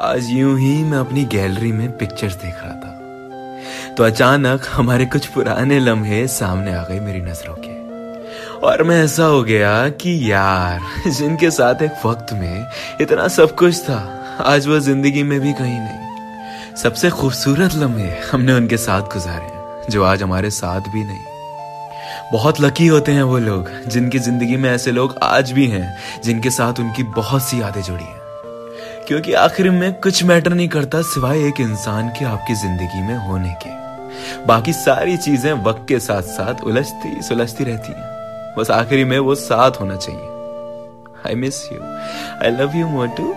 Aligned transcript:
आज 0.00 0.30
यूँ 0.30 0.58
ही 0.58 0.84
मैं 0.84 0.98
अपनी 0.98 1.24
गैलरी 1.24 1.72
में 1.72 1.96
पिक्चर्स 1.98 2.34
देख 2.34 2.54
रहा 2.54 2.72
था। 2.72 3.94
तो 3.94 4.04
अचानक 4.04 4.66
हमारे 4.72 5.06
कुछ 5.06 5.26
पुराने 5.26 5.78
लम्हे 5.78 6.26
सामने 6.28 6.74
आ 6.74 6.82
गए 6.82 7.00
मेरी 7.00 7.20
नज़रों 7.20 7.54
के। 7.58 7.70
और 8.66 8.82
मैं 8.82 9.04
ऐसा 9.04 9.24
हो 9.24 9.42
गया 9.42 9.88
कि 9.88 10.32
यार, 10.32 10.80
जिनके 11.10 11.50
साथ 11.50 11.82
एक 11.82 12.06
वक्त 12.06 12.32
में 12.32 12.66
इतना 13.00 13.28
सब 13.28 13.54
कुछ 13.54 13.80
था, 13.80 13.98
आज 14.40 14.66
वो 14.66 14.78
ज़िंदगी 14.78 15.22
में 15.22 15.40
भी 15.40 15.52
कहीं 15.52 15.80
नहीं। 15.80 16.76
सबसे 16.76 17.10
खूबसूरत 17.10 17.74
लम्हे 17.74 18.10
हमने 18.32 18.52
उनके 18.52 18.76
साथ 18.76 19.02
गुजारे, 19.02 19.90
जो 19.90 20.04
आज 20.04 20.22
हमारे 20.22 20.50
साथ 20.50 20.80
भी 20.80 21.04
नहीं। 21.04 21.24
बहुत 22.32 22.60
लकी 22.60 22.86
होते 22.86 23.12
हैं 23.12 23.22
वो 23.22 23.38
लोग, 23.38 23.70
जिनकी 23.86 24.18
ज़िंदगी 24.18 24.56
में 24.56 24.70
ऐसे 24.70 24.92
लोग 24.92 25.18
आज 25.22 25.52
भी 25.52 25.66
हैं, 25.66 25.96
जिनके 26.24 26.50
साथ 26.50 26.80
उनकी 26.80 27.02
बहुत 27.02 27.42
सी 27.42 27.60
यादें 27.60 27.82
जुड़ी 27.82 28.04
हैं। 28.04 28.17
क्योंकि 29.08 29.32
आखिर 29.32 29.70
में 29.70 29.92
कुछ 29.94 30.24
मैटर 30.24 30.52
नहीं 30.54 30.68
करता 30.68 31.00
सिवाय 31.02 31.38
एक 31.38 31.60
इंसान 31.60 32.08
के 32.08 32.24
आपकी 32.24 32.54
ज़िंदगी 32.54 33.02
में 33.02 33.16
होने 33.16 33.54
के। 33.62 33.70
बाकी 34.46 34.72
सारी 34.72 35.16
चीज़ें 35.16 35.52
वक्त 35.52 35.84
के 35.88 35.98
साथ 35.98 36.22
साथ 36.22 36.64
उलझती, 36.64 37.22
सुलझती 37.22 37.64
रहती 37.64 37.92
हैं। 37.92 38.54
बस 38.58 38.70
आखिरी 38.70 39.04
में 39.04 39.18
वो 39.18 39.34
साथ 39.34 39.70
होना 39.70 39.96
चाहिए। 39.96 40.28
I 41.26 41.34
miss 41.34 41.64
you 41.72 41.80
I 42.42 42.50
love 42.50 42.76
you 42.76 42.88
Motu. 42.88 43.34